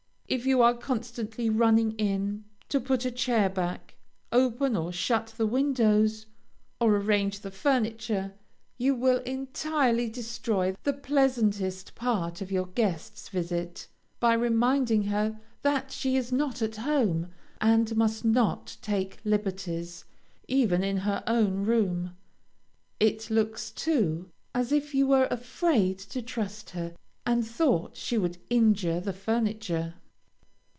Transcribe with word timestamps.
If 0.31 0.45
you 0.45 0.61
are 0.61 0.75
constantly 0.75 1.49
running 1.49 1.91
in, 1.97 2.45
to 2.69 2.79
put 2.79 3.03
a 3.03 3.11
chair 3.11 3.49
back, 3.49 3.95
open 4.31 4.77
or 4.77 4.93
shut 4.93 5.33
the 5.35 5.45
windows, 5.45 6.25
or 6.79 6.95
arrange 6.95 7.41
the 7.41 7.51
furniture, 7.51 8.33
you 8.77 8.95
will 8.95 9.17
entirely 9.23 10.07
destroy 10.07 10.73
the 10.83 10.93
pleasantest 10.93 11.95
part 11.95 12.39
of 12.39 12.49
your 12.49 12.67
guest's 12.67 13.27
visit, 13.27 13.89
by 14.21 14.31
reminding 14.33 15.03
her 15.03 15.37
that 15.63 15.91
she 15.91 16.15
is 16.15 16.31
not 16.31 16.61
at 16.61 16.77
home, 16.77 17.27
and 17.59 17.97
must 17.97 18.23
not 18.23 18.77
take 18.81 19.19
liberties, 19.25 20.05
even 20.47 20.81
in 20.81 20.95
her 20.99 21.21
own 21.27 21.65
room. 21.65 22.15
It 23.01 23.29
looks, 23.29 23.69
too, 23.69 24.29
as 24.55 24.71
if 24.71 24.95
you 24.95 25.07
were 25.07 25.27
afraid 25.29 25.99
to 25.99 26.21
trust 26.21 26.69
her, 26.69 26.93
and 27.25 27.45
thought 27.45 27.97
she 27.97 28.17
would 28.17 28.37
injure 28.49 29.01
the 29.01 29.11
furniture. 29.11 29.95